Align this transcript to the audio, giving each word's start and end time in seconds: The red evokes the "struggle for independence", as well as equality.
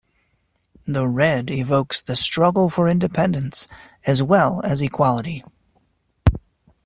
The 0.87 1.07
red 1.07 1.51
evokes 1.51 2.01
the 2.01 2.15
"struggle 2.15 2.71
for 2.71 2.87
independence", 2.89 3.67
as 4.03 4.23
well 4.23 4.59
as 4.63 4.81
equality. 4.81 5.43